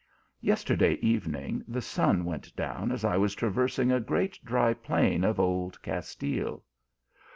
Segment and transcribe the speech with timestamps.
[0.39, 5.39] Yesterday evening the sun went down as I was traversing a great dry plain of
[5.39, 6.63] old Castile."